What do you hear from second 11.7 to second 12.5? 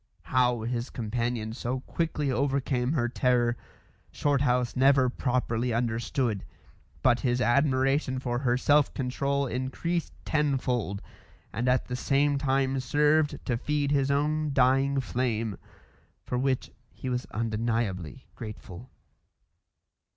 the same